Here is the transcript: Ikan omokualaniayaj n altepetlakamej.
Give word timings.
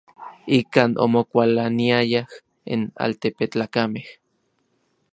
Ikan 0.59 0.91
omokualaniayaj 1.03 2.29
n 2.79 2.81
altepetlakamej. 3.03 4.07